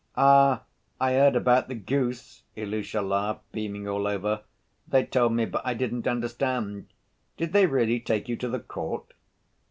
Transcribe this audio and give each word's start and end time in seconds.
"Ah! 0.17 0.63
I 0.99 1.13
heard 1.13 1.35
about 1.35 1.67
the 1.67 1.75
goose!" 1.75 2.41
Ilusha 2.55 3.03
laughed, 3.03 3.43
beaming 3.51 3.87
all 3.87 4.07
over. 4.07 4.41
"They 4.87 5.05
told 5.05 5.33
me, 5.33 5.45
but 5.45 5.61
I 5.63 5.75
didn't 5.75 6.07
understand. 6.07 6.87
Did 7.37 7.53
they 7.53 7.67
really 7.67 7.99
take 7.99 8.27
you 8.27 8.35
to 8.37 8.47
the 8.49 8.59
court?" 8.61 9.13